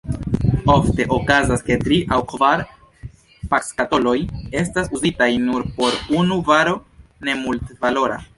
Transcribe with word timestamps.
Ofte 0.75 1.03
okazas, 1.17 1.61
ke 1.67 1.77
tri 1.83 1.99
aŭ 2.17 2.19
kvar 2.31 2.63
pakskatoloj 3.53 4.17
estas 4.63 4.91
uzitaj 5.01 5.29
nur 5.45 5.69
por 5.79 6.01
unu 6.23 6.41
varo 6.51 6.75
nemultvalora. 7.31 8.21